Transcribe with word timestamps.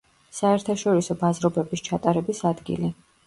საერთაშორისო 0.37 1.17
ბაზრობების 1.25 1.85
ჩატარების 1.91 2.43
ადგილი. 2.55 2.93